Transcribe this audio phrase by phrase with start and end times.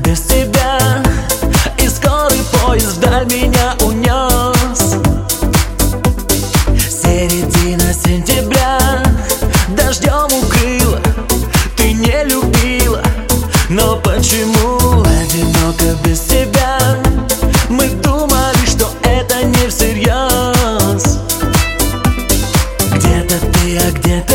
[0.00, 1.02] без тебя.
[1.78, 4.96] И скорый поезд вдаль меня унес.
[6.88, 9.02] Середина сентября.
[9.68, 11.00] Дождем укрыла
[11.76, 13.02] Ты не любила.
[13.68, 15.02] Но почему?
[15.02, 16.78] Одиноко без тебя.
[17.68, 21.18] Мы думали, что это не всерьез.
[22.94, 24.29] Где-то ты, а где-то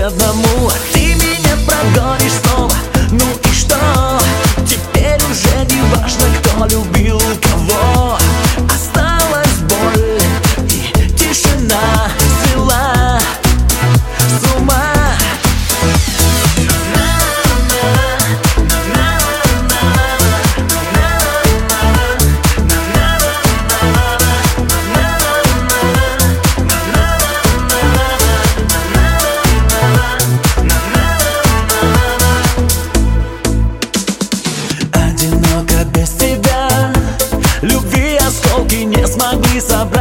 [0.00, 2.39] одному, ты меня прогонишь
[39.60, 39.99] sabrı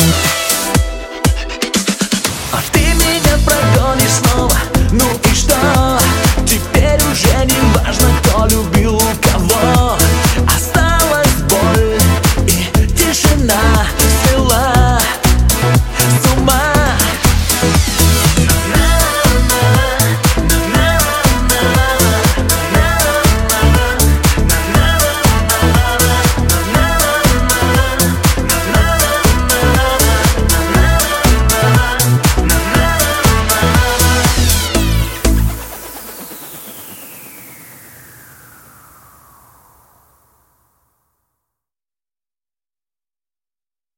[0.00, 0.39] А